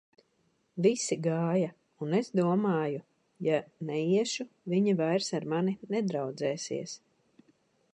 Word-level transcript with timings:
Visi 0.85 1.17
gāja, 1.27 1.67
un 2.05 2.15
es 2.21 2.31
domāju: 2.39 3.03
ja 3.49 3.61
neiešu, 3.91 4.49
viņi 4.75 4.97
vairs 5.07 5.31
ar 5.41 5.51
mani 5.57 5.79
nedraudzēsies. 5.97 7.03